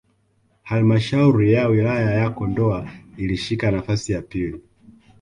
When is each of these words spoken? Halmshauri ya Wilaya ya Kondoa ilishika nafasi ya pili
Halmshauri 0.63 1.53
ya 1.53 1.67
Wilaya 1.67 2.11
ya 2.13 2.29
Kondoa 2.29 2.91
ilishika 3.17 3.71
nafasi 3.71 4.11
ya 4.13 4.21
pili 4.21 4.61